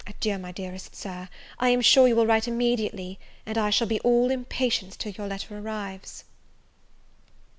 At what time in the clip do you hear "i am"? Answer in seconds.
1.59-1.79